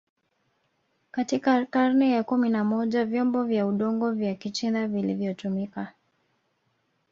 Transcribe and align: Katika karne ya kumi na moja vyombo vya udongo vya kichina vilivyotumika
Katika 1.11 1.65
karne 1.65 2.11
ya 2.11 2.23
kumi 2.23 2.49
na 2.49 2.63
moja 2.63 3.05
vyombo 3.05 3.43
vya 3.43 3.65
udongo 3.67 4.11
vya 4.11 4.35
kichina 4.35 4.87
vilivyotumika 4.87 5.93